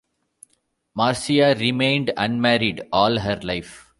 [0.95, 3.87] Marcia remained unmarried all her life.